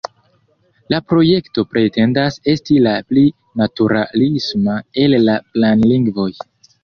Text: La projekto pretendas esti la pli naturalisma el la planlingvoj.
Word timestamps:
La 0.93 0.99
projekto 1.11 1.63
pretendas 1.73 2.37
esti 2.53 2.79
la 2.87 2.93
pli 3.11 3.25
naturalisma 3.63 4.79
el 5.03 5.17
la 5.29 5.39
planlingvoj. 5.53 6.29